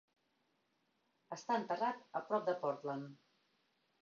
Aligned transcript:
Està 1.37 1.57
enterrat 1.59 2.01
a 2.21 2.23
prop 2.31 2.49
de 2.49 2.57
Portland. 2.65 3.15